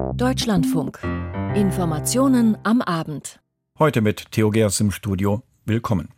[0.00, 0.98] Deutschlandfunk.
[1.54, 3.40] Informationen am Abend.
[3.78, 5.42] Heute mit Theo Gers im Studio.
[5.64, 6.08] Willkommen.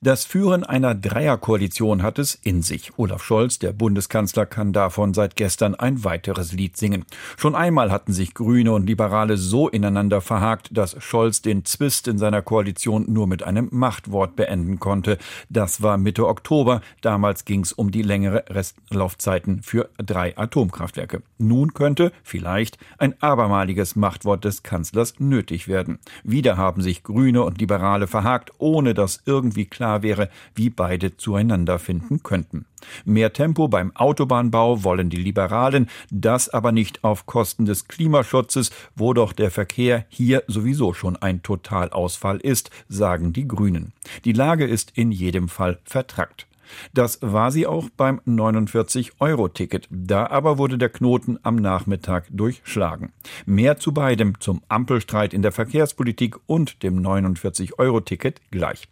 [0.00, 2.98] Das Führen einer Dreierkoalition hat es in sich.
[2.98, 7.04] Olaf Scholz, der Bundeskanzler, kann davon seit gestern ein weiteres Lied singen.
[7.36, 12.18] Schon einmal hatten sich Grüne und Liberale so ineinander verhakt, dass Scholz den Zwist in
[12.18, 15.18] seiner Koalition nur mit einem Machtwort beenden konnte.
[15.48, 16.80] Das war Mitte Oktober.
[17.00, 21.22] Damals ging es um die längere Restlaufzeiten für drei Atomkraftwerke.
[21.38, 26.00] Nun könnte vielleicht ein abermaliges Machtwort des Kanzlers nötig werden.
[26.24, 31.16] Wieder haben sich Grüne und Liberale verhakt, ohne dass irgendwie klar klar wäre, wie beide
[31.16, 32.66] zueinander finden könnten.
[33.04, 39.12] Mehr Tempo beim Autobahnbau wollen die Liberalen, das aber nicht auf Kosten des Klimaschutzes, wo
[39.12, 43.92] doch der Verkehr hier sowieso schon ein Totalausfall ist, sagen die Grünen.
[44.24, 46.46] Die Lage ist in jedem Fall vertrackt.
[46.94, 49.88] Das war sie auch beim 49-Euro-Ticket.
[49.90, 53.12] Da aber wurde der Knoten am Nachmittag durchschlagen.
[53.46, 58.88] Mehr zu beidem, zum Ampelstreit in der Verkehrspolitik und dem 49-Euro-Ticket gleich.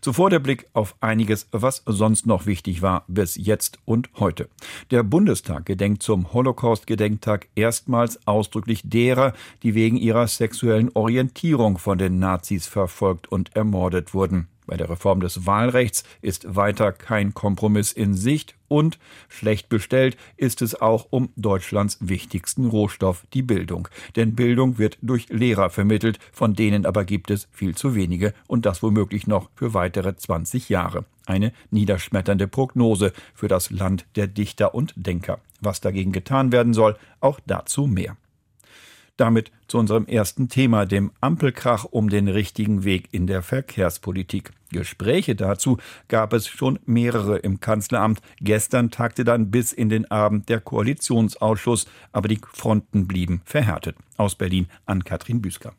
[0.00, 4.48] Zuvor der Blick auf einiges, was sonst noch wichtig war bis jetzt und heute.
[4.90, 12.18] Der Bundestag gedenkt zum Holocaust-Gedenktag erstmals ausdrücklich derer, die wegen ihrer sexuellen Orientierung von den
[12.18, 14.48] Nazis verfolgt und ermordet wurden.
[14.66, 18.98] Bei der Reform des Wahlrechts ist weiter kein Kompromiss in Sicht und
[19.28, 23.88] schlecht bestellt ist es auch um Deutschlands wichtigsten Rohstoff, die Bildung.
[24.16, 28.64] Denn Bildung wird durch Lehrer vermittelt, von denen aber gibt es viel zu wenige und
[28.64, 31.04] das womöglich noch für weitere 20 Jahre.
[31.26, 35.40] Eine niederschmetternde Prognose für das Land der Dichter und Denker.
[35.60, 38.16] Was dagegen getan werden soll, auch dazu mehr.
[39.16, 44.50] Damit zu unserem ersten Thema, dem Ampelkrach um den richtigen Weg in der Verkehrspolitik.
[44.72, 48.20] Gespräche dazu gab es schon mehrere im Kanzleramt.
[48.40, 53.96] Gestern tagte dann bis in den Abend der Koalitionsausschuss, aber die Fronten blieben verhärtet.
[54.16, 55.74] Aus Berlin an Katrin Büsker.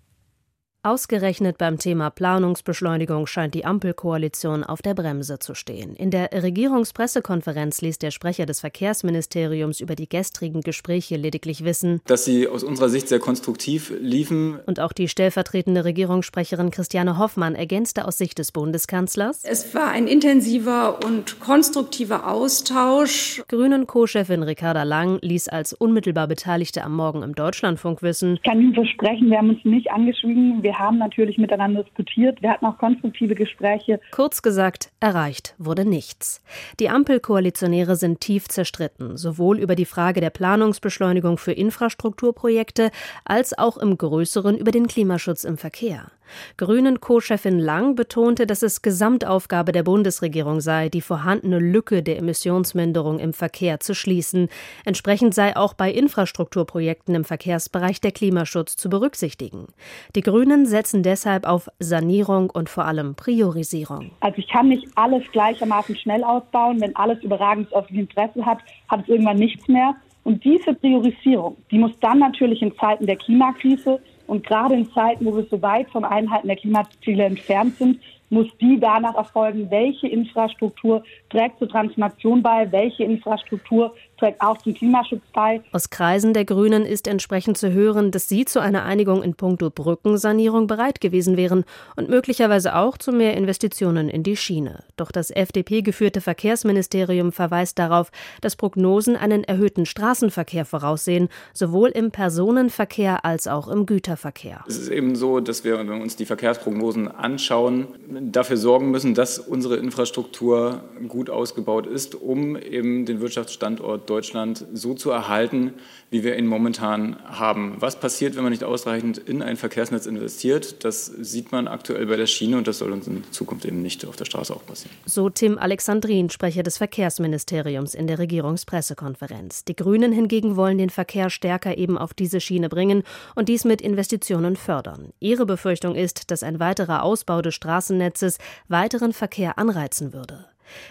[0.85, 5.95] Ausgerechnet beim Thema Planungsbeschleunigung scheint die Ampelkoalition auf der Bremse zu stehen.
[5.95, 12.23] In der Regierungspressekonferenz ließ der Sprecher des Verkehrsministeriums über die gestrigen Gespräche lediglich wissen, dass
[12.23, 14.59] sie aus unserer Sicht sehr konstruktiv liefen.
[14.67, 20.05] Und auch die stellvertretende Regierungssprecherin Christiane Hoffmann ergänzte aus Sicht des Bundeskanzlers: Es war ein
[20.05, 23.41] intensiver und konstruktiver Austausch.
[23.47, 28.61] Grünen Co-Chefin Ricarda Lang ließ als unmittelbar Beteiligte am Morgen im Deutschlandfunk wissen: Ich kann
[28.61, 30.61] Ihnen versprechen, wir haben uns nicht angeschwiegen.
[30.61, 32.41] Wir haben natürlich miteinander diskutiert.
[32.41, 33.99] Wir hatten auch konstruktive Gespräche.
[34.11, 36.43] Kurz gesagt, erreicht wurde nichts.
[36.79, 42.91] Die Ampelkoalitionäre sind tief zerstritten, sowohl über die Frage der Planungsbeschleunigung für Infrastrukturprojekte
[43.23, 46.11] als auch im Größeren über den Klimaschutz im Verkehr.
[46.57, 53.19] Grünen Co-Chefin Lang betonte, dass es Gesamtaufgabe der Bundesregierung sei, die vorhandene Lücke der Emissionsminderung
[53.19, 54.49] im Verkehr zu schließen.
[54.85, 59.67] Entsprechend sei auch bei Infrastrukturprojekten im Verkehrsbereich der Klimaschutz zu berücksichtigen.
[60.15, 64.11] Die Grünen setzen deshalb auf Sanierung und vor allem Priorisierung.
[64.19, 66.81] Also ich kann nicht alles gleichermaßen schnell ausbauen.
[66.81, 68.59] Wenn alles überragendes öffentliches Interesse hat,
[68.89, 69.95] hat es irgendwann nichts mehr.
[70.23, 75.25] Und diese Priorisierung, die muss dann natürlich in Zeiten der Klimakrise und gerade in Zeiten,
[75.25, 77.99] wo wir so weit vom Einhalten der Klimaziele entfernt sind,
[78.29, 84.73] muss die danach erfolgen, welche Infrastruktur trägt zur Transformation bei, welche Infrastruktur trägt auch zum
[84.73, 85.61] Klimaschutz bei.
[85.71, 89.69] Aus Kreisen der Grünen ist entsprechend zu hören, dass sie zu einer Einigung in puncto
[89.69, 91.65] Brückensanierung bereit gewesen wären
[91.95, 94.83] und möglicherweise auch zu mehr Investitionen in die Schiene.
[94.97, 98.11] Doch das FDP-geführte Verkehrsministerium verweist darauf,
[98.41, 104.63] dass Prognosen einen erhöhten Straßenverkehr voraussehen, sowohl im Personenverkehr als auch im Güterverkehr.
[104.67, 107.87] Es ist eben so, dass wir, wenn wir uns die Verkehrsprognosen anschauen,
[108.31, 114.93] dafür sorgen müssen, dass unsere Infrastruktur gut ausgebaut ist, um eben den Wirtschaftsstandort Deutschland so
[114.93, 115.73] zu erhalten,
[116.09, 117.75] wie wir ihn momentan haben.
[117.79, 120.83] Was passiert, wenn man nicht ausreichend in ein Verkehrsnetz investiert?
[120.83, 124.05] Das sieht man aktuell bei der Schiene und das soll uns in Zukunft eben nicht
[124.05, 124.95] auf der Straße auch passieren.
[125.05, 129.65] So Tim Alexandrin, Sprecher des Verkehrsministeriums in der Regierungspressekonferenz.
[129.65, 133.03] Die Grünen hingegen wollen den Verkehr stärker eben auf diese Schiene bringen
[133.35, 135.13] und dies mit Investitionen fördern.
[135.19, 138.37] Ihre Befürchtung ist, dass ein weiterer Ausbau des Straßennetzes
[138.67, 140.45] weiteren Verkehr anreizen würde.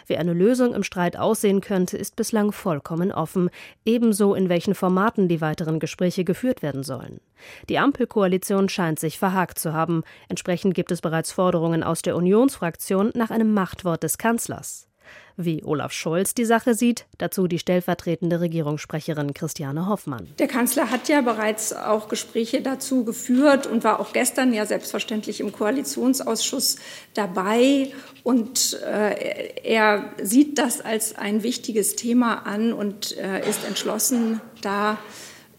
[0.06, 3.50] Wie eine Lösung im Streit aussehen könnte, ist bislang vollkommen offen,
[3.84, 7.20] ebenso in welchen Formaten die weiteren Gespräche geführt werden sollen.
[7.68, 10.02] Die Ampelkoalition scheint sich verhakt zu haben.
[10.28, 14.88] Entsprechend gibt es bereits Forderungen aus der Unionsfraktion nach einem Machtwort des Kanzlers.
[15.36, 20.28] Wie Olaf Scholz die Sache sieht, dazu die stellvertretende Regierungssprecherin Christiane Hoffmann.
[20.38, 25.40] Der Kanzler hat ja bereits auch Gespräche dazu geführt und war auch gestern ja selbstverständlich
[25.40, 26.76] im Koalitionsausschuss
[27.14, 27.90] dabei.
[28.22, 34.98] Und äh, er sieht das als ein wichtiges Thema an und äh, ist entschlossen, da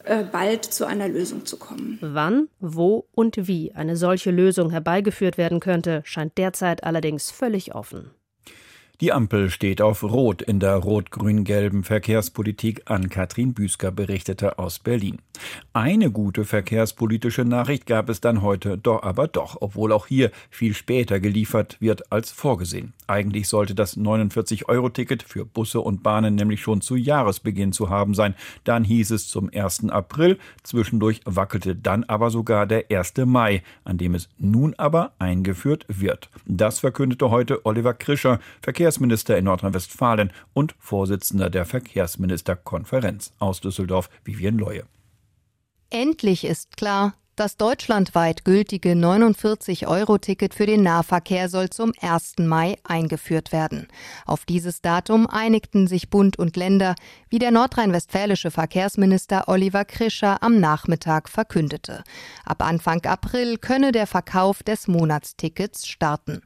[0.06, 1.98] äh, bald zu einer Lösung zu kommen.
[2.00, 8.12] Wann, wo und wie eine solche Lösung herbeigeführt werden könnte, scheint derzeit allerdings völlig offen.
[9.01, 15.19] Die Ampel steht auf Rot in der rot-grün-gelben Verkehrspolitik an Katrin Büsker berichtete aus Berlin.
[15.74, 20.74] Eine gute verkehrspolitische Nachricht gab es dann heute doch aber doch, obwohl auch hier viel
[20.74, 22.94] später geliefert wird als vorgesehen.
[23.07, 28.34] Eigentlich sollte das 49-Euro-Ticket für Busse und Bahnen nämlich schon zu Jahresbeginn zu haben sein.
[28.63, 29.90] Dann hieß es zum 1.
[29.90, 33.13] April, zwischendurch wackelte dann aber sogar der 1.
[33.25, 36.30] Mai, an dem es nun aber eingeführt wird.
[36.46, 44.10] Das verkündete heute Oliver Krischer, Verkehrs Verkehrsminister in Nordrhein-Westfalen und Vorsitzender der Verkehrsministerkonferenz aus Düsseldorf,
[44.24, 44.84] Vivien Leue.
[45.90, 52.40] Endlich ist klar, das deutschlandweit gültige 49-Euro-Ticket für den Nahverkehr soll zum 1.
[52.40, 53.88] Mai eingeführt werden.
[54.26, 56.96] Auf dieses Datum einigten sich Bund und Länder,
[57.30, 62.04] wie der nordrhein-westfälische Verkehrsminister Oliver Krischer am Nachmittag verkündete.
[62.46, 66.42] Ab Anfang April könne der Verkauf des Monatstickets starten.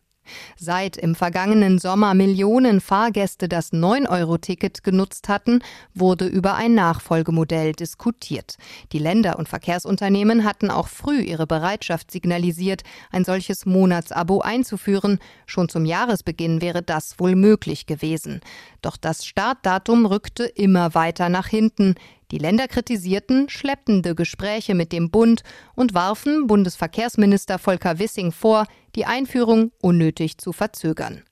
[0.57, 5.61] Seit im vergangenen Sommer Millionen Fahrgäste das 9-Euro-Ticket genutzt hatten,
[5.93, 8.57] wurde über ein Nachfolgemodell diskutiert.
[8.91, 15.19] Die Länder und Verkehrsunternehmen hatten auch früh ihre Bereitschaft signalisiert, ein solches Monatsabo einzuführen.
[15.45, 18.41] Schon zum Jahresbeginn wäre das wohl möglich gewesen.
[18.81, 21.95] Doch das Startdatum rückte immer weiter nach hinten.
[22.31, 25.41] Die Länder kritisierten schleppende Gespräche mit dem Bund
[25.75, 28.65] und warfen Bundesverkehrsminister Volker Wissing vor,
[28.95, 31.23] die Einführung unnötig zu verzögern.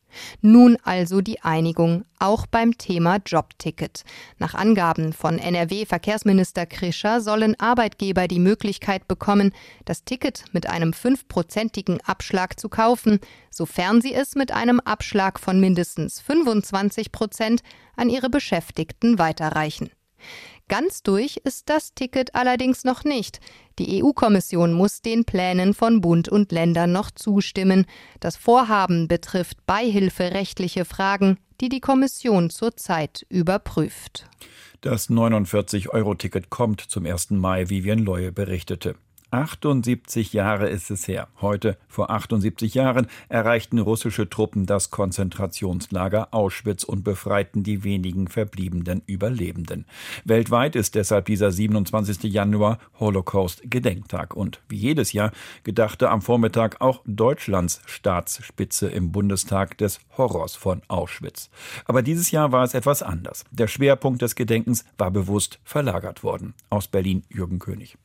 [0.42, 4.04] Nun also die Einigung, auch beim Thema Jobticket.
[4.40, 9.52] Nach Angaben von NRW-Verkehrsminister Krischer sollen Arbeitgeber die Möglichkeit bekommen,
[9.86, 13.20] das Ticket mit einem fünfprozentigen Abschlag zu kaufen,
[13.52, 17.62] sofern sie es mit einem Abschlag von mindestens 25 Prozent
[17.96, 19.92] an ihre Beschäftigten weiterreichen.
[20.70, 23.40] Ganz durch ist das Ticket allerdings noch nicht.
[23.80, 27.86] Die EU-Kommission muss den Plänen von Bund und Ländern noch zustimmen.
[28.20, 34.28] Das Vorhaben betrifft beihilferechtliche Fragen, die die Kommission zurzeit überprüft.
[34.82, 37.32] Das 49-Euro-Ticket kommt zum 1.
[37.32, 38.96] Mai, Vivian Leue berichtete.
[39.32, 41.28] 78 Jahre ist es her.
[41.42, 49.02] Heute, vor 78 Jahren, erreichten russische Truppen das Konzentrationslager Auschwitz und befreiten die wenigen verbliebenen
[49.06, 49.86] Überlebenden.
[50.24, 52.24] Weltweit ist deshalb dieser 27.
[52.24, 54.34] Januar Holocaust-Gedenktag.
[54.34, 55.32] Und wie jedes Jahr
[55.64, 61.50] gedachte am Vormittag auch Deutschlands Staatsspitze im Bundestag des Horrors von Auschwitz.
[61.84, 63.44] Aber dieses Jahr war es etwas anders.
[63.52, 66.54] Der Schwerpunkt des Gedenkens war bewusst verlagert worden.
[66.70, 67.98] Aus Berlin Jürgen König.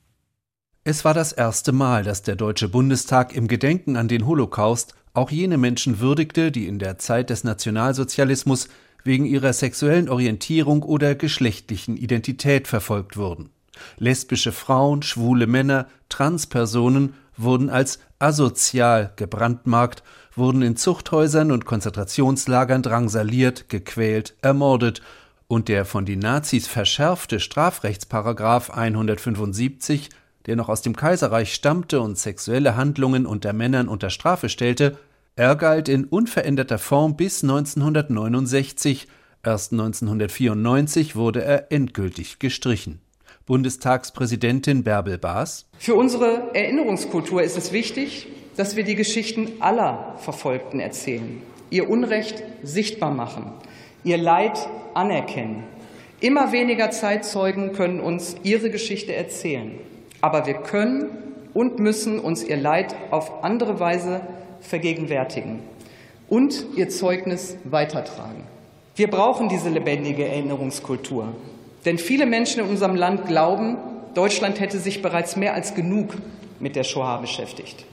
[0.84, 5.30] Es war das erste Mal, dass der Deutsche Bundestag im Gedenken an den Holocaust auch
[5.30, 8.68] jene Menschen würdigte, die in der Zeit des Nationalsozialismus
[9.04, 13.50] wegen ihrer sexuellen Orientierung oder geschlechtlichen Identität verfolgt wurden.
[13.98, 20.02] Lesbische Frauen, schwule Männer, Transpersonen wurden als asozial gebrandmarkt,
[20.34, 25.00] wurden in Zuchthäusern und Konzentrationslagern drangsaliert, gequält, ermordet
[25.46, 30.10] und der von den Nazis verschärfte Strafrechtsparagraf 175
[30.46, 34.98] der noch aus dem Kaiserreich stammte und sexuelle Handlungen unter Männern unter Strafe stellte,
[35.34, 39.08] er galt in unveränderter Form bis 1969,
[39.42, 43.00] erst 1994 wurde er endgültig gestrichen.
[43.46, 50.80] Bundestagspräsidentin Bärbel Baas Für unsere Erinnerungskultur ist es wichtig, dass wir die Geschichten aller Verfolgten
[50.80, 51.40] erzählen,
[51.70, 53.52] ihr Unrecht sichtbar machen,
[54.04, 54.58] ihr Leid
[54.94, 55.64] anerkennen.
[56.20, 59.72] Immer weniger Zeitzeugen können uns ihre Geschichte erzählen.
[60.22, 61.10] Aber wir können
[61.52, 64.22] und müssen uns ihr Leid auf andere Weise
[64.60, 65.60] vergegenwärtigen
[66.28, 68.44] und ihr Zeugnis weitertragen.
[68.96, 71.34] Wir brauchen diese lebendige Erinnerungskultur.
[71.84, 73.76] Denn viele Menschen in unserem Land glauben,
[74.14, 76.14] Deutschland hätte sich bereits mehr als genug
[76.60, 77.84] mit der Shoah beschäftigt.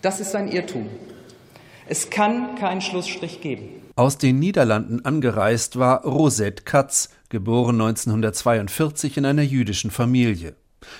[0.00, 0.88] Das ist ein Irrtum.
[1.88, 3.68] Es kann keinen Schlussstrich geben.
[3.96, 10.54] Aus den Niederlanden angereist war Rosette Katz, geboren 1942 in einer jüdischen Familie.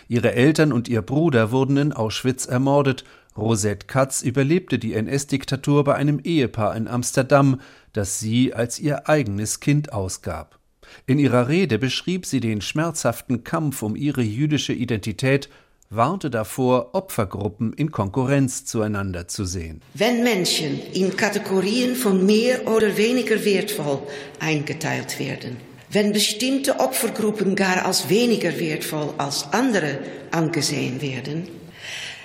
[0.08, 3.04] Ihre Eltern und ihr Bruder wurden in Auschwitz ermordet.
[3.36, 7.60] Rosette Katz überlebte die NS-Diktatur bei einem Ehepaar in Amsterdam,
[7.92, 10.58] das sie als ihr eigenes Kind ausgab.
[11.06, 15.48] In ihrer Rede beschrieb sie den schmerzhaften Kampf um ihre jüdische Identität,
[15.88, 19.82] warnte davor, Opfergruppen in Konkurrenz zueinander zu sehen.
[19.94, 24.00] Wenn Menschen in Kategorien von mehr oder weniger wertvoll
[24.40, 25.56] eingeteilt werden,
[25.92, 29.98] wenn bestimmte Opfergruppen gar als weniger wertvoll als andere
[30.30, 31.48] angesehen werden,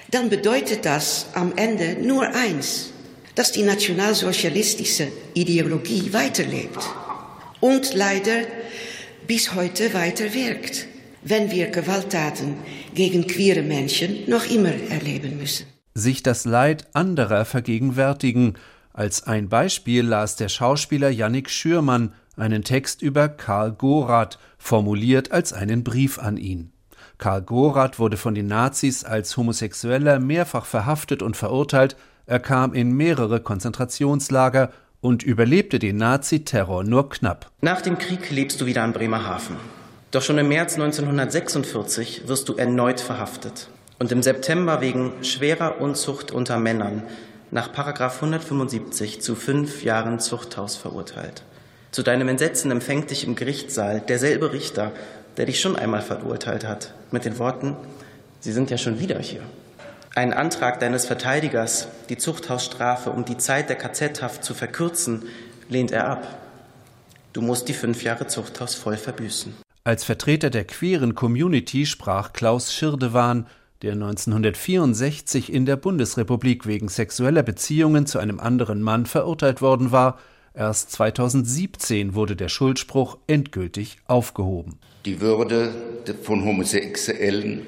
[0.10, 2.92] dann bedeutet das am Ende nur eins,
[3.36, 6.80] dass die nationalsozialistische Ideologie weiterlebt
[7.60, 8.42] und leider
[9.28, 10.88] bis heute weiter wirkt.
[11.30, 12.56] wenn wir Gewalttaten
[12.94, 15.66] gegen queere Menschen noch immer erleben müssen.
[15.94, 18.54] Sich das Leid anderer vergegenwärtigen.
[18.94, 25.54] Als ein Beispiel las der Schauspieler Yannick Schürmann einen Text über Karl Gorath, formuliert als
[25.54, 26.72] einen Brief an ihn.
[27.18, 32.92] Karl Gorath wurde von den Nazis als Homosexueller mehrfach verhaftet und verurteilt, er kam in
[32.92, 37.50] mehrere Konzentrationslager und überlebte den Naziterror nur knapp.
[37.62, 39.56] Nach dem Krieg lebst du wieder an Bremerhaven.
[40.12, 46.32] Doch schon im März 1946 wirst du erneut verhaftet und im September wegen schwerer Unzucht
[46.32, 47.04] unter Männern
[47.52, 51.44] nach 175 zu fünf Jahren Zuchthaus verurteilt.
[51.92, 54.92] Zu deinem Entsetzen empfängt dich im Gerichtssaal derselbe Richter,
[55.38, 57.76] der dich schon einmal verurteilt hat, mit den Worten,
[58.40, 59.42] Sie sind ja schon wieder hier.
[60.16, 65.24] Einen Antrag deines Verteidigers, die Zuchthausstrafe um die Zeit der KZ-Haft zu verkürzen,
[65.70, 66.28] lehnt er ab.
[67.34, 69.54] Du musst die fünf Jahre Zuchthaus voll verbüßen.
[69.84, 73.48] Als Vertreter der queeren Community sprach Klaus Schirdewan,
[73.82, 80.20] der 1964 in der Bundesrepublik wegen sexueller Beziehungen zu einem anderen Mann verurteilt worden war.
[80.58, 84.80] Erst 2017 wurde der Schuldspruch endgültig aufgehoben.
[85.06, 85.72] Die Würde
[86.24, 87.68] von Homosexuellen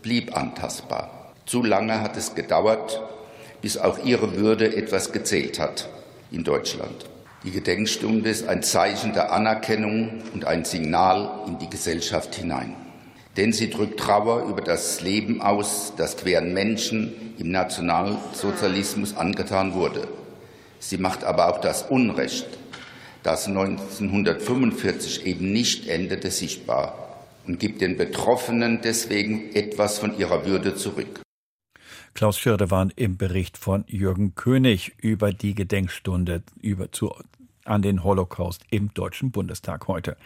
[0.00, 1.34] blieb antastbar.
[1.44, 3.02] Zu lange hat es gedauert,
[3.62, 5.88] bis auch ihre Würde etwas gezählt hat
[6.30, 7.06] in Deutschland.
[7.42, 12.76] Die Gedenkstunde ist ein Zeichen der Anerkennung und ein Signal in die Gesellschaft hinein.
[13.36, 20.06] Denn sie drückt Trauer über das Leben aus, das queren Menschen im Nationalsozialismus angetan wurde.
[20.80, 22.48] Sie macht aber auch das Unrecht,
[23.22, 30.74] das 1945 eben nicht endete, sichtbar und gibt den Betroffenen deswegen etwas von ihrer Würde
[30.74, 31.20] zurück.
[32.14, 37.12] Klaus Schirdewan im Bericht von Jürgen König über die Gedenkstunde über zu
[37.70, 40.16] an den Holocaust im Deutschen Bundestag heute.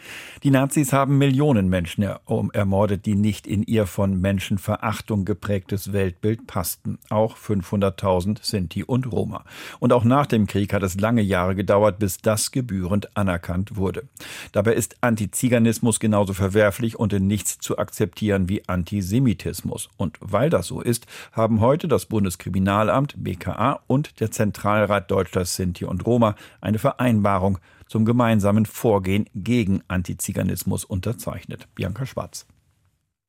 [0.43, 6.97] Die Nazis haben Millionen Menschen ermordet, die nicht in ihr von Menschenverachtung geprägtes Weltbild passten.
[7.09, 9.45] Auch 500.000 Sinti und Roma.
[9.79, 14.03] Und auch nach dem Krieg hat es lange Jahre gedauert, bis das gebührend anerkannt wurde.
[14.51, 19.89] Dabei ist Antiziganismus genauso verwerflich und in nichts zu akzeptieren wie Antisemitismus.
[19.97, 25.85] Und weil das so ist, haben heute das Bundeskriminalamt, BKA und der Zentralrat Deutscher Sinti
[25.85, 31.67] und Roma eine Vereinbarung Vereinbarung zum gemeinsamen Vorgehen gegen Antiziganismus unterzeichnet.
[31.75, 32.47] Bianca Schwarz.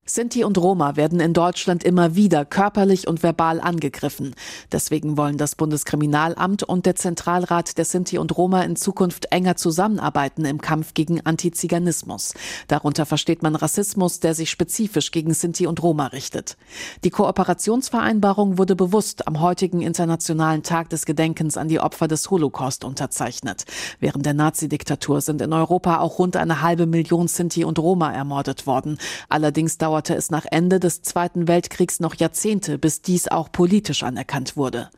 [0.09, 4.37] Sinti und Roma werden in Deutschland immer wieder körperlich und verbal angegriffen.
[4.71, 10.45] Deswegen wollen das Bundeskriminalamt und der Zentralrat der Sinti und Roma in Zukunft enger zusammenarbeiten
[10.45, 12.35] im Kampf gegen Antiziganismus.
[12.69, 16.57] Darunter versteht man Rassismus, der sich spezifisch gegen Sinti und Roma richtet.
[17.03, 22.85] Die Kooperationsvereinbarung wurde bewusst am heutigen Internationalen Tag des Gedenkens an die Opfer des Holocaust
[22.85, 23.65] unterzeichnet.
[23.99, 28.69] Während der Nazidiktatur sind in Europa auch rund eine halbe Million Sinti und Roma ermordet
[28.69, 28.99] worden.
[29.29, 34.03] Allerdings dauert dauerte es nach Ende des Zweiten Weltkriegs noch Jahrzehnte, bis dies auch politisch
[34.03, 34.91] anerkannt wurde.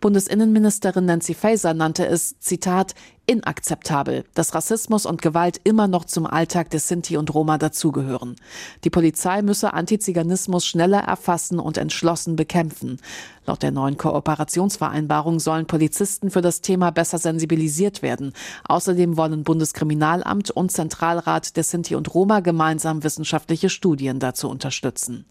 [0.00, 2.94] Bundesinnenministerin Nancy Faeser nannte es, Zitat,
[3.26, 8.36] inakzeptabel, dass Rassismus und Gewalt immer noch zum Alltag des Sinti und Roma dazugehören.
[8.84, 13.00] Die Polizei müsse Antiziganismus schneller erfassen und entschlossen bekämpfen.
[13.44, 18.34] Laut der neuen Kooperationsvereinbarung sollen Polizisten für das Thema besser sensibilisiert werden.
[18.68, 25.26] Außerdem wollen Bundeskriminalamt und Zentralrat der Sinti und Roma gemeinsam wissenschaftliche Studien dazu unterstützen.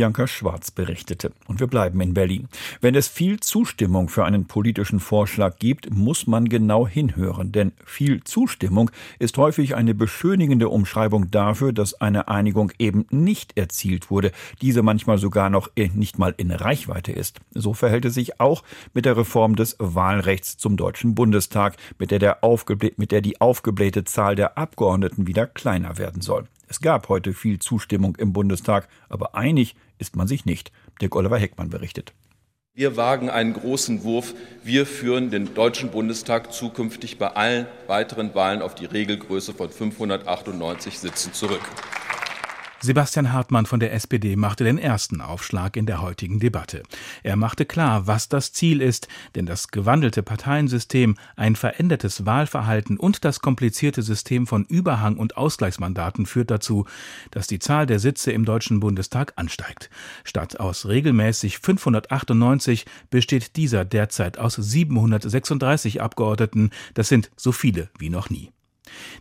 [0.00, 1.30] Bianca Schwarz berichtete.
[1.46, 2.48] Und wir bleiben in Berlin.
[2.80, 8.24] Wenn es viel Zustimmung für einen politischen Vorschlag gibt, muss man genau hinhören, denn viel
[8.24, 14.82] Zustimmung ist häufig eine beschönigende Umschreibung dafür, dass eine Einigung eben nicht erzielt wurde, diese
[14.82, 17.38] manchmal sogar noch nicht mal in Reichweite ist.
[17.52, 18.62] So verhält es sich auch
[18.94, 22.38] mit der Reform des Wahlrechts zum Deutschen Bundestag, mit der, der
[22.96, 26.46] mit der die aufgeblähte Zahl der Abgeordneten wieder kleiner werden soll.
[26.70, 30.70] Es gab heute viel Zustimmung im Bundestag, aber einig ist man sich nicht.
[31.00, 32.14] Dirk Oliver Heckmann berichtet.
[32.74, 34.34] Wir wagen einen großen Wurf.
[34.62, 41.00] Wir führen den Deutschen Bundestag zukünftig bei allen weiteren Wahlen auf die Regelgröße von 598
[41.00, 41.60] Sitzen zurück.
[42.82, 46.82] Sebastian Hartmann von der SPD machte den ersten Aufschlag in der heutigen Debatte.
[47.22, 53.26] Er machte klar, was das Ziel ist, denn das gewandelte Parteiensystem, ein verändertes Wahlverhalten und
[53.26, 56.86] das komplizierte System von Überhang- und Ausgleichsmandaten führt dazu,
[57.30, 59.90] dass die Zahl der Sitze im Deutschen Bundestag ansteigt.
[60.24, 66.70] Statt aus regelmäßig 598 besteht dieser derzeit aus 736 Abgeordneten.
[66.94, 68.52] Das sind so viele wie noch nie.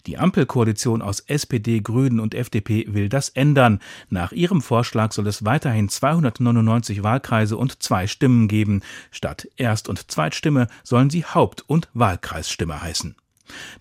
[0.06, 3.80] Die Ampelkoalition aus SPD, Grünen und FDP will das ändern.
[4.10, 8.82] Nach ihrem Vorschlag soll es weiterhin 299 Wahlkreise und zwei Stimmen geben.
[9.12, 13.16] Statt Erst- und Zweitstimme sollen sie Haupt- und Wahlkreisstimme heißen.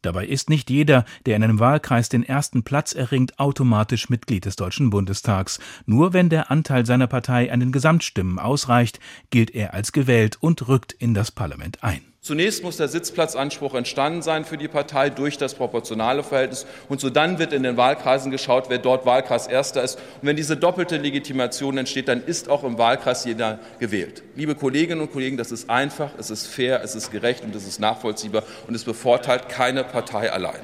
[0.02, 4.56] Dabei ist nicht jeder, der in einem Wahlkreis den ersten Platz erringt, automatisch Mitglied des
[4.56, 5.58] Deutschen Bundestags.
[5.86, 10.68] Nur wenn der Anteil seiner Partei an den Gesamtstimmen ausreicht, gilt er als gewählt und
[10.68, 12.00] rückt in das Parlament ein.
[12.28, 16.66] Zunächst muss der Sitzplatzanspruch entstanden sein für die Partei durch das proportionale Verhältnis.
[16.90, 19.94] Und so dann wird in den Wahlkreisen geschaut, wer dort Wahlkreis Erster ist.
[20.20, 24.22] Und wenn diese doppelte Legitimation entsteht, dann ist auch im Wahlkreis jeder gewählt.
[24.36, 27.66] Liebe Kolleginnen und Kollegen, das ist einfach, es ist fair, es ist gerecht und es
[27.66, 30.60] ist nachvollziehbar und es bevorteilt keine Partei allein.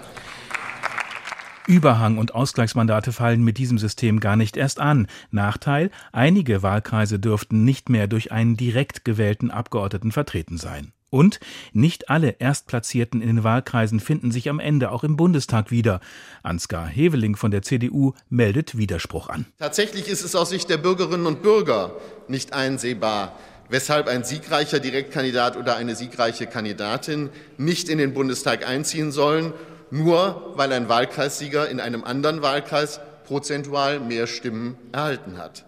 [1.66, 5.06] Überhang und Ausgleichsmandate fallen mit diesem System gar nicht erst an.
[5.30, 10.92] Nachteil, einige Wahlkreise dürften nicht mehr durch einen direkt gewählten Abgeordneten vertreten sein.
[11.14, 11.38] Und
[11.72, 16.00] nicht alle Erstplatzierten in den Wahlkreisen finden sich am Ende auch im Bundestag wieder.
[16.42, 19.46] Ansgar Heveling von der CDU meldet Widerspruch an.
[19.60, 21.92] Tatsächlich ist es aus Sicht der Bürgerinnen und Bürger
[22.26, 29.12] nicht einsehbar, weshalb ein siegreicher Direktkandidat oder eine siegreiche Kandidatin nicht in den Bundestag einziehen
[29.12, 29.52] sollen,
[29.92, 35.64] nur weil ein Wahlkreissieger in einem anderen Wahlkreis prozentual mehr Stimmen erhalten hat.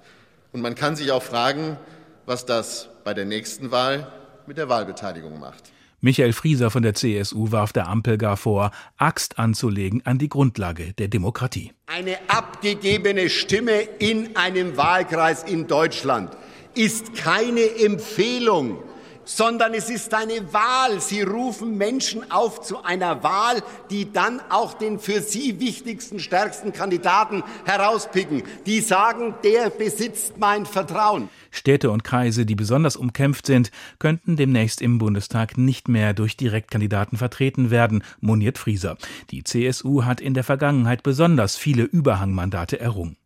[0.51, 1.79] Und man kann sich auch fragen,
[2.25, 4.11] was das bei der nächsten Wahl
[4.49, 5.73] mit der Wahlbeteiligung macht.
[6.01, 10.93] Michael Frieser von der CSU warf der Ampel gar vor, Axt anzulegen an die Grundlage
[10.93, 11.73] der Demokratie.
[11.87, 16.37] Eine abgegebene Stimme in einem Wahlkreis in Deutschland
[16.75, 18.83] ist keine Empfehlung
[19.27, 21.01] sondern es ist eine Wahl.
[21.01, 26.73] Sie rufen Menschen auf zu einer Wahl, die dann auch den für sie wichtigsten, stärksten
[26.73, 28.45] Kandidaten herauspicken.
[28.65, 31.29] Die sagen, der besitzt mein Vertrauen.
[31.57, 37.19] Städte und Kreise, die besonders umkämpft sind, könnten demnächst im Bundestag nicht mehr durch Direktkandidaten
[37.19, 38.97] vertreten werden, moniert Frieser.
[39.31, 43.17] Die CSU hat in der Vergangenheit besonders viele Überhangmandate errungen.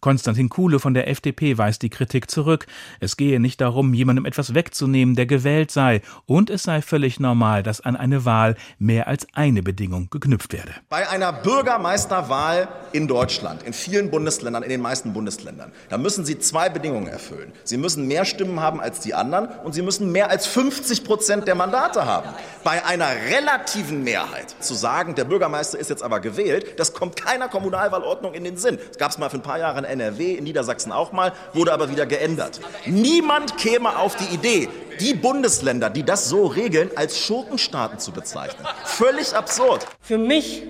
[0.00, 2.66] Konstantin Kuhle von der FDP weist die Kritik zurück.
[3.00, 7.62] Es gehe nicht darum, jemandem etwas wegzunehmen, der gewählt sei, und es sei völlig normal,
[7.62, 10.72] dass an eine Wahl mehr als eine Bedingung geknüpft werde.
[10.88, 16.38] Bei einer Bürgermeisterwahl in Deutschland, in vielen Bundesländern, in den meisten Bundesländern, da müssen Sie
[16.38, 17.52] zwei Bedingungen erfüllen.
[17.64, 21.48] Sie müssen mehr Stimmen haben als die anderen und Sie müssen mehr als 50 Prozent
[21.48, 22.28] der Mandate haben.
[22.64, 27.48] Bei einer relativen Mehrheit zu sagen, der Bürgermeister ist jetzt aber gewählt, das kommt keiner
[27.48, 28.78] Kommunalwahlordnung in den Sinn.
[28.88, 31.72] Das gab es mal für ein paar Jahre in NRW, in Niedersachsen auch mal, wurde
[31.72, 32.60] aber wieder geändert.
[32.86, 34.68] Niemand käme auf die Idee,
[35.00, 38.66] die Bundesländer, die das so regeln, als Schurkenstaaten zu bezeichnen.
[38.84, 39.86] Völlig absurd.
[40.00, 40.62] Für mich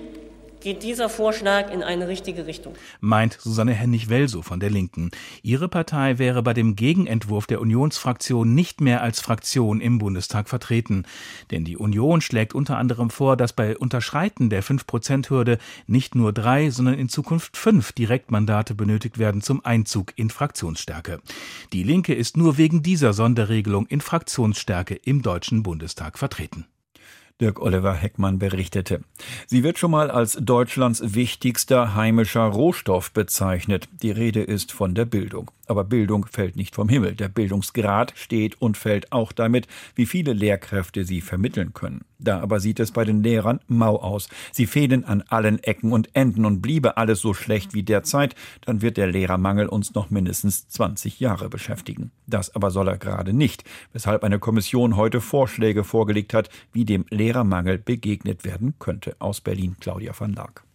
[0.61, 2.73] geht dieser Vorschlag in eine richtige Richtung.
[2.99, 5.11] Meint Susanne Hennig-Welso von der Linken.
[5.41, 11.03] Ihre Partei wäre bei dem Gegenentwurf der Unionsfraktion nicht mehr als Fraktion im Bundestag vertreten.
[11.49, 16.69] Denn die Union schlägt unter anderem vor, dass bei Unterschreiten der 5-Prozent-Hürde nicht nur drei,
[16.69, 21.19] sondern in Zukunft fünf Direktmandate benötigt werden zum Einzug in Fraktionsstärke.
[21.73, 26.65] Die Linke ist nur wegen dieser Sonderregelung in Fraktionsstärke im Deutschen Bundestag vertreten.
[27.41, 29.01] Dirk Oliver Heckmann berichtete.
[29.47, 33.89] Sie wird schon mal als Deutschlands wichtigster heimischer Rohstoff bezeichnet.
[34.01, 35.49] Die Rede ist von der Bildung.
[35.71, 37.15] Aber Bildung fällt nicht vom Himmel.
[37.15, 42.01] Der Bildungsgrad steht und fällt auch damit, wie viele Lehrkräfte sie vermitteln können.
[42.19, 44.27] Da aber sieht es bei den Lehrern mau aus.
[44.51, 48.81] Sie fehlen an allen Ecken und Enden und bliebe alles so schlecht wie derzeit, dann
[48.81, 52.11] wird der Lehrermangel uns noch mindestens 20 Jahre beschäftigen.
[52.27, 57.05] Das aber soll er gerade nicht, weshalb eine Kommission heute Vorschläge vorgelegt hat, wie dem
[57.09, 59.15] Lehrermangel begegnet werden könnte.
[59.19, 60.65] Aus Berlin Claudia van Laak.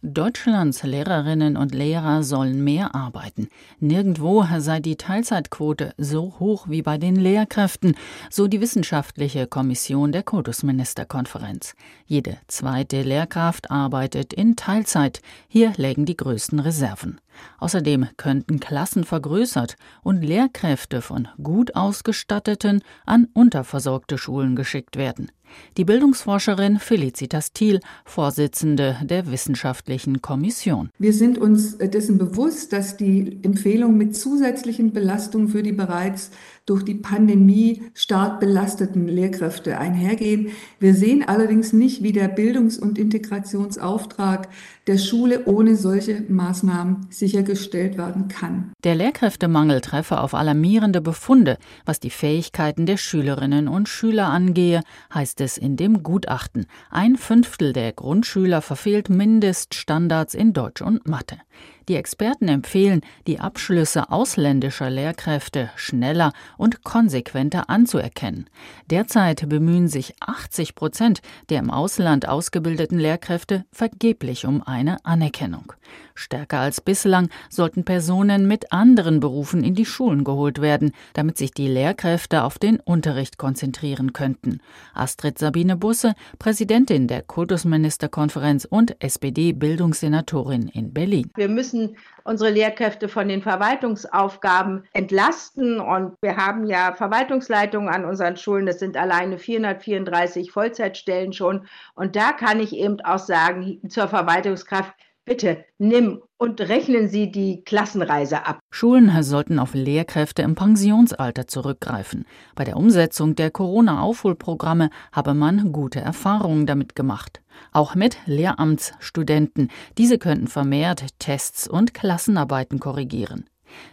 [0.00, 3.48] Deutschlands Lehrerinnen und Lehrer sollen mehr arbeiten.
[3.80, 7.96] Nirgendwo sei die Teilzeitquote so hoch wie bei den Lehrkräften,
[8.30, 11.74] so die wissenschaftliche Kommission der Kultusministerkonferenz.
[12.06, 15.20] Jede zweite Lehrkraft arbeitet in Teilzeit.
[15.48, 17.20] Hier lägen die größten Reserven.
[17.58, 25.32] Außerdem könnten Klassen vergrößert und Lehrkräfte von gut ausgestatteten an unterversorgte Schulen geschickt werden.
[25.76, 30.90] Die Bildungsforscherin Felicitas Thiel, Vorsitzende der Wissenschaftlichen Kommission.
[30.98, 36.30] Wir sind uns dessen bewusst, dass die Empfehlung mit zusätzlichen Belastungen für die bereits
[36.68, 40.48] durch die Pandemie stark belasteten Lehrkräfte einhergehen.
[40.78, 44.48] Wir sehen allerdings nicht, wie der Bildungs- und Integrationsauftrag
[44.86, 48.72] der Schule ohne solche Maßnahmen sichergestellt werden kann.
[48.84, 55.40] Der Lehrkräftemangel treffe auf alarmierende Befunde, was die Fähigkeiten der Schülerinnen und Schüler angehe, heißt
[55.40, 56.66] es in dem Gutachten.
[56.90, 61.38] Ein Fünftel der Grundschüler verfehlt Mindeststandards in Deutsch und Mathe.
[61.88, 68.50] Die Experten empfehlen, die Abschlüsse ausländischer Lehrkräfte schneller und konsequenter anzuerkennen.
[68.90, 75.72] Derzeit bemühen sich 80 Prozent der im Ausland ausgebildeten Lehrkräfte vergeblich um eine Anerkennung.
[76.14, 81.52] Stärker als bislang sollten Personen mit anderen Berufen in die Schulen geholt werden, damit sich
[81.52, 84.60] die Lehrkräfte auf den Unterricht konzentrieren könnten.
[84.94, 91.30] Astrid Sabine Busse, Präsidentin der Kultusministerkonferenz und SPD-Bildungssenatorin in Berlin.
[91.36, 91.77] Wir müssen
[92.24, 95.80] unsere Lehrkräfte von den Verwaltungsaufgaben entlasten.
[95.80, 98.66] Und wir haben ja Verwaltungsleitungen an unseren Schulen.
[98.66, 101.66] Das sind alleine 434 Vollzeitstellen schon.
[101.94, 104.92] Und da kann ich eben auch sagen, zur Verwaltungskraft,
[105.28, 108.60] Bitte nimm und rechnen Sie die Klassenreise ab.
[108.70, 112.24] Schulen sollten auf Lehrkräfte im Pensionsalter zurückgreifen.
[112.54, 117.42] Bei der Umsetzung der Corona-Aufholprogramme habe man gute Erfahrungen damit gemacht.
[117.72, 119.70] Auch mit Lehramtsstudenten.
[119.98, 123.44] Diese könnten vermehrt Tests und Klassenarbeiten korrigieren.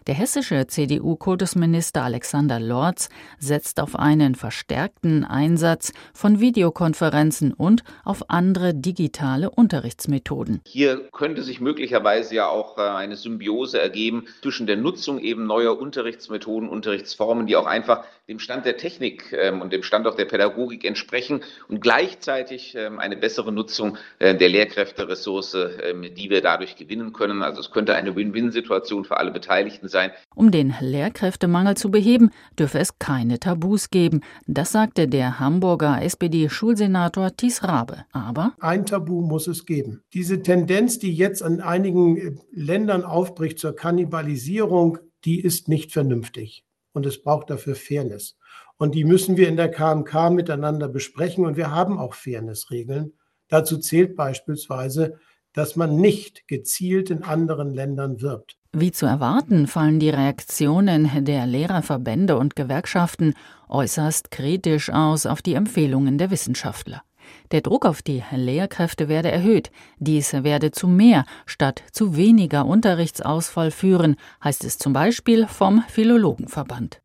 [0.08, 3.10] Der hessische CDU-Kultusminister Alexander Lorz
[3.40, 10.62] setzt auf einen verstärkten Einsatz von Videokonferenzen und auf andere digitale Unterrichtsmethoden.
[10.66, 15.80] Hier könnte sich möglicherweise ja auch äh, eine Symbiose ergeben zwischen der Nutzung eben neuer
[15.80, 20.26] Unterrichtsmethoden, Unterrichtsformen, die auch einfach dem Stand der Technik ähm, und dem Stand auch der
[20.26, 26.76] Pädagogik entsprechen und gleichzeitig ähm, eine bessere Nutzung äh, der Lehrkräfteressource, ähm, die wir dadurch
[26.76, 27.44] gewinnen können.
[27.44, 30.12] Also es könnte eine Win-Win-Situation für alle Beteiligten sein.
[30.34, 34.22] Um den Lehrkräftemangel zu beheben, dürfe es keine Tabus geben.
[34.48, 38.06] Das sagte der Hamburger SPD-Schulsenator Thies Rabe.
[38.12, 40.02] Aber ein Tabu muss es geben.
[40.14, 46.65] Diese Tendenz, die jetzt an einigen äh, Ländern aufbricht zur Kannibalisierung, die ist nicht vernünftig
[46.96, 48.38] und es braucht dafür Fairness.
[48.78, 53.14] Und die müssen wir in der KMK miteinander besprechen und wir haben auch Fairnessregeln.
[53.48, 55.20] Dazu zählt beispielsweise,
[55.54, 58.58] dass man nicht gezielt in anderen Ländern wirbt.
[58.74, 63.34] Wie zu erwarten, fallen die Reaktionen der Lehrerverbände und Gewerkschaften
[63.70, 67.04] äußerst kritisch aus auf die Empfehlungen der Wissenschaftler.
[67.52, 69.72] Der Druck auf die Lehrkräfte werde erhöht.
[70.00, 77.02] Dies werde zu mehr statt zu weniger Unterrichtsausfall führen, heißt es zum Beispiel vom Philologenverband.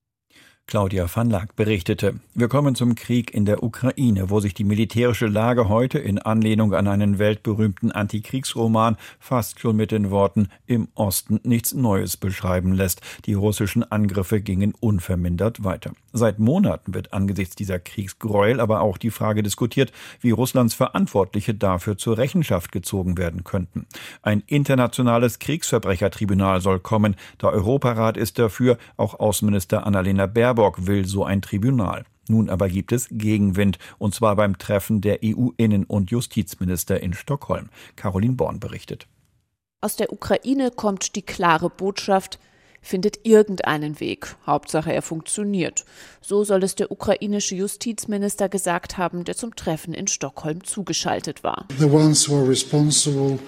[0.71, 2.21] Claudia van Laak berichtete.
[2.33, 6.75] Wir kommen zum Krieg in der Ukraine, wo sich die militärische Lage heute in Anlehnung
[6.75, 13.01] an einen weltberühmten Antikriegsroman fast schon mit den Worten im Osten nichts Neues beschreiben lässt.
[13.27, 15.91] Die russischen Angriffe gingen unvermindert weiter.
[16.13, 21.99] Seit Monaten wird angesichts dieser Kriegsgräuel aber auch die Frage diskutiert, wie Russlands Verantwortliche dafür
[21.99, 23.87] zur Rechenschaft gezogen werden könnten.
[24.23, 27.17] Ein internationales Kriegsverbrechertribunal soll kommen.
[27.43, 32.05] Der Europarat ist dafür, auch Außenminister Annalena Baerbock Baerbock will so ein Tribunal.
[32.29, 37.71] Nun aber gibt es Gegenwind, und zwar beim Treffen der EU-Innen- und Justizminister in Stockholm.
[37.97, 39.07] Caroline Born berichtet.
[39.81, 42.39] Aus der Ukraine kommt die klare Botschaft,
[42.83, 44.37] findet irgendeinen Weg.
[44.47, 45.87] Hauptsache er funktioniert.
[46.21, 51.67] So soll es der ukrainische Justizminister gesagt haben, der zum Treffen in Stockholm zugeschaltet war.
[51.79, 53.39] The ones who are responsible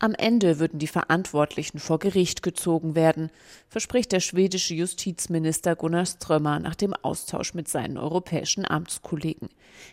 [0.00, 3.30] am Ende würden die Verantwortlichen vor Gericht gezogen werden,
[3.68, 9.48] verspricht der schwedische Justizminister Gunnar Strömmer nach dem Austausch mit seinen europäischen Amtskollegen.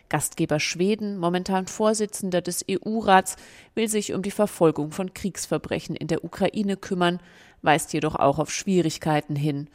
[0.08, 3.36] Gastgeber Schweden, momentan Vorsitzender des EU-Rats,
[3.74, 7.20] will sich um die Verfolgung von Kriegsverbrechen in der Ukraine kümmern,
[7.62, 9.68] weist jedoch auch auf Schwierigkeiten hin.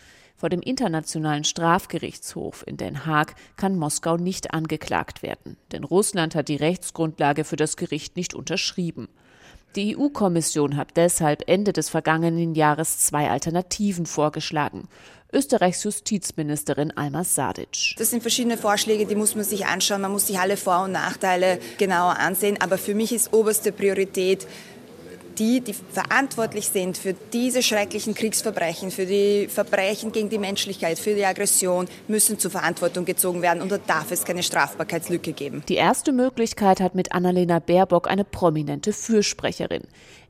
[0.43, 6.49] Vor dem Internationalen Strafgerichtshof in Den Haag kann Moskau nicht angeklagt werden, denn Russland hat
[6.49, 9.07] die Rechtsgrundlage für das Gericht nicht unterschrieben.
[9.77, 14.89] Die EU-Kommission hat deshalb Ende des vergangenen Jahres zwei Alternativen vorgeschlagen.
[15.31, 17.95] Österreichs Justizministerin Alma Sadic.
[17.97, 20.01] Das sind verschiedene Vorschläge, die muss man sich anschauen.
[20.01, 22.59] Man muss sich alle Vor- und Nachteile genauer ansehen.
[22.59, 24.45] Aber für mich ist oberste Priorität,
[25.39, 31.15] die, die verantwortlich sind für diese schrecklichen Kriegsverbrechen, für die Verbrechen gegen die Menschlichkeit, für
[31.15, 35.63] die Aggression, müssen zur Verantwortung gezogen werden und da darf es keine Strafbarkeitslücke geben.
[35.67, 39.83] Die erste Möglichkeit hat mit Annalena Baerbock eine prominente Fürsprecherin.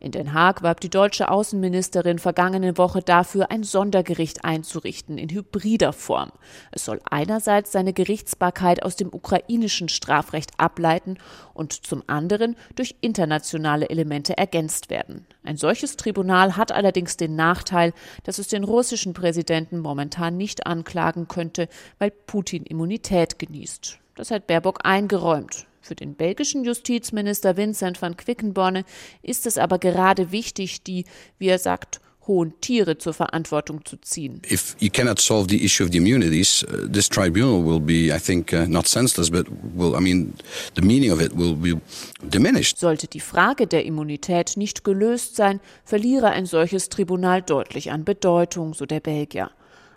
[0.03, 5.93] In Den Haag warb die deutsche Außenministerin vergangene Woche dafür, ein Sondergericht einzurichten in hybrider
[5.93, 6.33] Form.
[6.71, 11.19] Es soll einerseits seine Gerichtsbarkeit aus dem ukrainischen Strafrecht ableiten
[11.53, 15.25] und zum anderen durch internationale Elemente ergänzt werden.
[15.45, 17.93] Ein solches Tribunal hat allerdings den Nachteil,
[18.25, 23.99] dass es den russischen Präsidenten momentan nicht anklagen könnte, weil Putin Immunität genießt.
[24.15, 25.65] Das hat Baerbock eingeräumt.
[25.83, 28.85] Für den belgischen Justizminister Vincent van Quickenborne
[29.21, 31.03] ist es aber gerade wichtig, die,
[31.39, 34.41] wie er sagt, hohen Tiere zur Verantwortung zu ziehen.
[34.49, 38.17] If you cannot solve the issue of the immunities, uh, this tribunal will be, I
[38.17, 40.35] think, uh, not senseless, but will, I mean,
[40.75, 41.81] the meaning of it will be
[42.21, 42.79] diminished.
[42.79, 48.73] Sollte die Frage der Immunität nicht gelöst sein, verliere ein solches Tribunal deutlich an Bedeutung,
[48.73, 49.51] so der Belgier.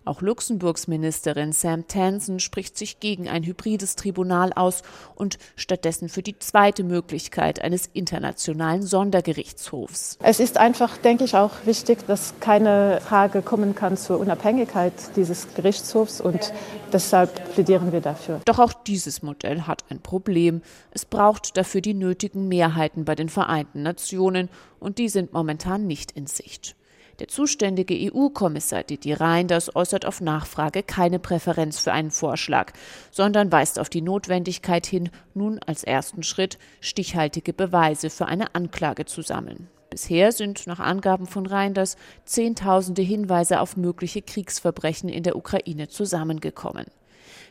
[0.06, 4.82] Auch Luxemburgs Ministerin Sam Tansen spricht sich gegen ein hybrides Tribunal aus
[5.16, 10.18] und stattdessen für die zweite Möglichkeit eines internationalen Sondergerichtshofs.
[10.22, 15.52] Es ist einfach, denke ich, auch wichtig, dass keine Frage kommen kann zur Unabhängigkeit dieses
[15.54, 16.52] Gerichtshofs und
[16.92, 18.40] deshalb plädieren wir dafür.
[18.44, 20.62] Doch auch dieses Modell hat ein Problem.
[20.92, 26.12] Es braucht dafür die nötigen Mehrheiten bei den Vereinten Nationen und die sind momentan nicht
[26.12, 26.76] in Sicht.
[27.18, 32.72] Der zuständige EU-Kommissar Didier Reinders äußert auf Nachfrage keine Präferenz für einen Vorschlag,
[33.10, 39.06] sondern weist auf die Notwendigkeit hin, nun als ersten Schritt stichhaltige Beweise für eine Anklage
[39.06, 39.68] zu sammeln.
[39.88, 46.84] Bisher sind nach Angaben von Reinders Zehntausende Hinweise auf mögliche Kriegsverbrechen in der Ukraine zusammengekommen.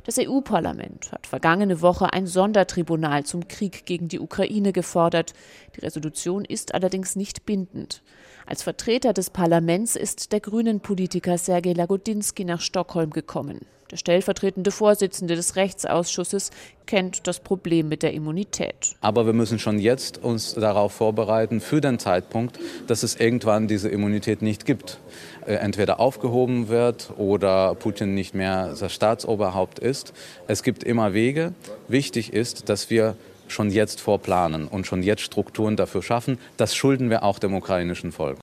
[0.04, 5.34] Das EU-Parlament hat vergangene Woche ein Sondertribunal zum Krieg gegen die Ukraine gefordert.
[5.76, 8.04] Die Resolution ist allerdings nicht bindend.
[8.48, 13.62] Als Vertreter des Parlaments ist der grünen Politiker Sergej Lagodinsky nach Stockholm gekommen.
[13.90, 16.52] Der stellvertretende Vorsitzende des Rechtsausschusses
[16.86, 18.96] kennt das Problem mit der Immunität.
[19.02, 23.90] Aber wir müssen schon jetzt uns darauf vorbereiten, für den Zeitpunkt, dass es irgendwann diese
[23.90, 25.00] Immunität nicht gibt.
[25.46, 30.14] Äh, entweder aufgehoben wird oder Putin nicht mehr das Staatsoberhaupt ist.
[30.48, 31.54] Es gibt immer Wege.
[31.88, 33.16] Wichtig ist, dass wir
[33.48, 36.38] schon jetzt vorplanen und schon jetzt Strukturen dafür schaffen.
[36.58, 38.40] Das schulden wir auch dem ukrainischen Volk.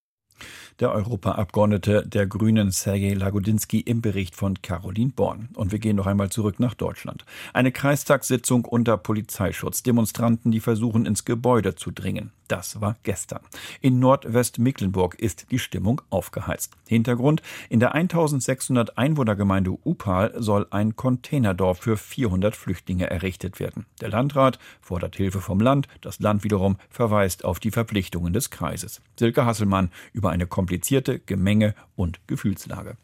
[0.80, 5.48] Der Europaabgeordnete der Grünen Sergej Lagodinsky im Bericht von Caroline Born.
[5.54, 7.24] Und wir gehen noch einmal zurück nach Deutschland.
[7.52, 9.82] Eine Kreistagssitzung unter Polizeischutz.
[9.82, 12.32] Demonstranten, die versuchen, ins Gebäude zu dringen.
[12.52, 13.40] Das war gestern.
[13.80, 16.76] In Nordwestmecklenburg ist die Stimmung aufgeheizt.
[16.86, 23.86] Hintergrund: In der 1600 Einwohnergemeinde Upal soll ein Containerdorf für 400 Flüchtlinge errichtet werden.
[24.02, 25.88] Der Landrat fordert Hilfe vom Land.
[26.02, 29.00] Das Land wiederum verweist auf die Verpflichtungen des Kreises.
[29.18, 32.98] Silke Hasselmann über eine komplizierte Gemenge und Gefühlslage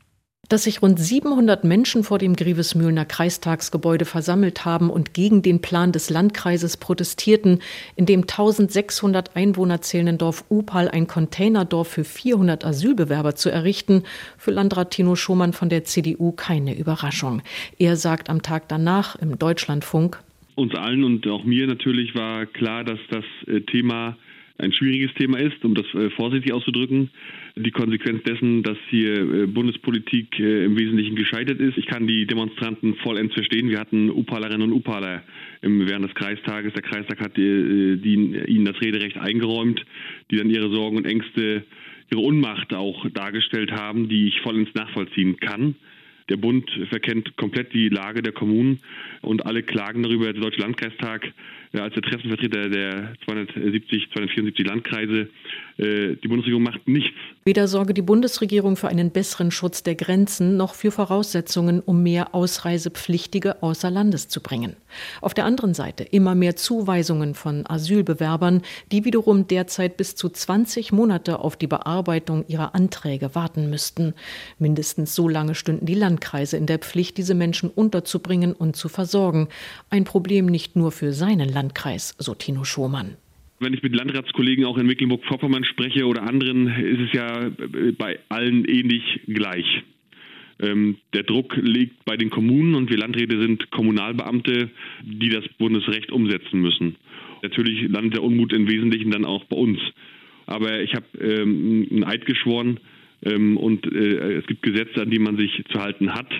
[0.48, 5.92] dass sich rund 700 Menschen vor dem Grevesmühlener Kreistagsgebäude versammelt haben und gegen den Plan
[5.92, 7.60] des Landkreises protestierten,
[7.96, 14.04] in dem 1600 Einwohner zählenden Dorf Upal ein Containerdorf für 400 Asylbewerber zu errichten,
[14.36, 17.42] für Landrat Tino Schumann von der CDU keine Überraschung.
[17.78, 20.18] Er sagt am Tag danach im Deutschlandfunk,
[20.58, 24.16] uns allen und auch mir natürlich war klar, dass das äh, Thema
[24.58, 27.10] ein schwieriges Thema ist, um das äh, vorsichtig auszudrücken.
[27.56, 31.78] Die Konsequenz dessen, dass hier äh, Bundespolitik äh, im Wesentlichen gescheitert ist.
[31.78, 33.70] Ich kann die Demonstranten vollends verstehen.
[33.70, 35.22] Wir hatten Upalerinnen und Upaler
[35.62, 36.72] während des Kreistages.
[36.72, 39.84] Der Kreistag hat die, die, ihnen das Rederecht eingeräumt,
[40.30, 41.64] die dann ihre Sorgen und Ängste,
[42.10, 45.76] ihre Unmacht auch dargestellt haben, die ich vollends nachvollziehen kann.
[46.28, 48.80] Der Bund verkennt komplett die Lage der Kommunen
[49.22, 50.32] und alle klagen darüber.
[50.32, 51.32] Der Deutsche Landkreistag
[51.72, 55.28] ja, als Interessenvertreter der 270, 274 Landkreise.
[55.78, 57.16] Äh, die Bundesregierung macht nichts.
[57.44, 62.34] Weder sorge die Bundesregierung für einen besseren Schutz der Grenzen noch für Voraussetzungen, um mehr
[62.34, 64.74] Ausreisepflichtige außer Landes zu bringen.
[65.20, 70.92] Auf der anderen Seite immer mehr Zuweisungen von Asylbewerbern, die wiederum derzeit bis zu 20
[70.92, 74.14] Monate auf die Bearbeitung ihrer Anträge warten müssten.
[74.58, 79.48] Mindestens so lange stünden die Landkreise in der Pflicht, diese Menschen unterzubringen und zu versorgen.
[79.90, 83.16] Ein Problem nicht nur für seinen Landkreis, so Tino Schumann.
[83.60, 87.50] Wenn ich mit Landratskollegen auch in Mecklenburg-Vorpommern spreche oder anderen, ist es ja
[87.98, 89.82] bei allen ähnlich gleich.
[90.60, 94.70] Ähm, der Druck liegt bei den Kommunen und wir Landräte sind Kommunalbeamte,
[95.02, 96.96] die das Bundesrecht umsetzen müssen.
[97.42, 99.78] Natürlich landet der Unmut im Wesentlichen dann auch bei uns.
[100.46, 102.80] Aber ich habe ähm, einen Eid geschworen
[103.22, 106.30] ähm, und äh, es gibt Gesetze, an die man sich zu halten hat.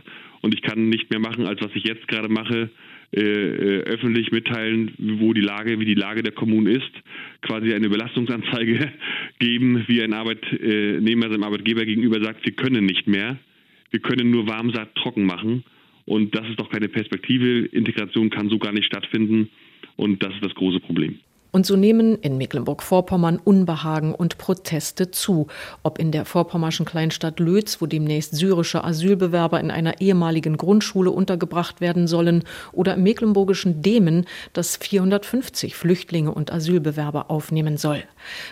[0.41, 2.71] Und ich kann nicht mehr machen, als was ich jetzt gerade mache,
[3.11, 6.93] äh, äh, öffentlich mitteilen, wo die Lage, wie die Lage der Kommunen ist,
[7.41, 8.93] quasi eine Belastungsanzeige
[9.39, 13.39] geben, wie ein Arbeitnehmer seinem Arbeitgeber gegenüber sagt, wir können nicht mehr,
[13.91, 15.65] wir können nur Warmsaat trocken machen.
[16.05, 17.67] Und das ist doch keine Perspektive.
[17.67, 19.51] Integration kann so gar nicht stattfinden.
[19.97, 21.19] Und das ist das große Problem.
[21.51, 25.47] Und so nehmen in Mecklenburg-Vorpommern Unbehagen und Proteste zu.
[25.83, 31.81] Ob in der vorpommerschen Kleinstadt Lötz, wo demnächst syrische Asylbewerber in einer ehemaligen Grundschule untergebracht
[31.81, 38.05] werden sollen, oder im mecklenburgischen Demen, das 450 Flüchtlinge und Asylbewerber aufnehmen soll.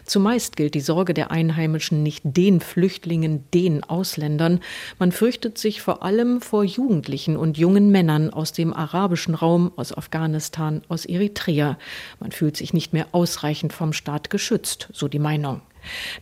[0.05, 4.61] Zumeist gilt die Sorge der Einheimischen nicht den Flüchtlingen, den Ausländern.
[4.99, 9.97] Man fürchtet sich vor allem vor Jugendlichen und jungen Männern aus dem arabischen Raum, aus
[9.97, 11.79] Afghanistan, aus Eritrea.
[12.21, 15.63] Man fühlt sich nicht mehr ausreichend vom Staat geschützt, so die Meinung.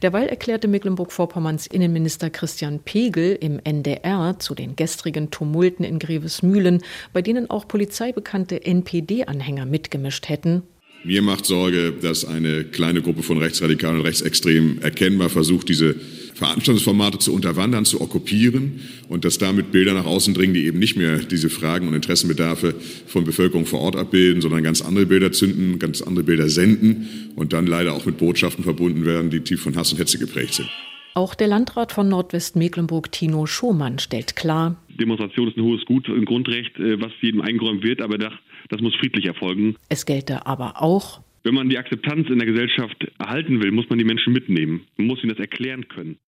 [0.02, 7.22] Derweil erklärte Mecklenburg-Vorpommerns Innenminister Christian Pegel im NDR zu den gestrigen Tumulten in Grevesmühlen, bei
[7.22, 10.62] denen auch polizeibekannte NPD-Anhänger mitgemischt hätten.
[11.06, 15.96] Mir macht Sorge, dass eine kleine Gruppe von Rechtsradikalen und Rechtsextremen erkennbar versucht, diese
[16.34, 20.96] Veranstaltungsformate zu unterwandern, zu okkupieren und dass damit Bilder nach außen dringen, die eben nicht
[20.96, 22.74] mehr diese Fragen und Interessenbedarfe
[23.06, 27.52] von Bevölkerung vor Ort abbilden, sondern ganz andere Bilder zünden, ganz andere Bilder senden und
[27.52, 30.68] dann leider auch mit Botschaften verbunden werden, die tief von Hass und Hetze geprägt sind.
[31.16, 36.24] Auch der Landrat von Nordwestmecklenburg, Tino Schumann, stellt klar, Demonstration ist ein hohes Gut, ein
[36.24, 39.76] Grundrecht, äh, was jedem eingeräumt wird, aber das muss friedlich erfolgen.
[39.88, 43.98] Es gelte aber auch, wenn man die Akzeptanz in der Gesellschaft erhalten will, muss man
[43.98, 44.86] die Menschen mitnehmen.
[44.96, 46.18] Man muss ihnen das erklären können.